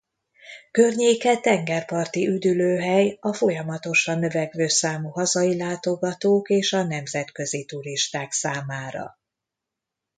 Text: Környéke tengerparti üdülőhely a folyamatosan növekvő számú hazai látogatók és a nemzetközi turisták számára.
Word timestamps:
Környéke 0.71 1.37
tengerparti 1.37 2.27
üdülőhely 2.27 3.17
a 3.19 3.33
folyamatosan 3.33 4.19
növekvő 4.19 4.67
számú 4.67 5.09
hazai 5.09 5.57
látogatók 5.57 6.49
és 6.49 6.73
a 6.73 6.83
nemzetközi 6.83 7.65
turisták 7.65 8.31
számára. 8.31 9.19